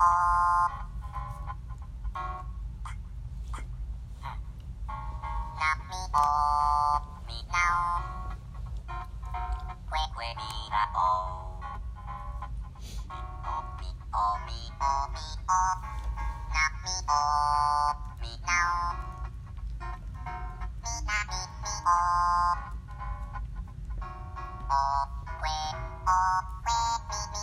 Oh, 0.00 0.06
where, 25.40 25.74
oh, 26.08 26.40
where, 26.64 26.98
me, 27.08 27.20
me, 27.32 27.40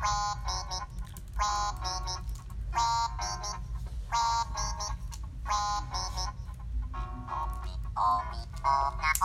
where, 0.00 0.34
me, 0.46 0.78
me. 0.80 0.87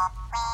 Bye. 0.04 0.53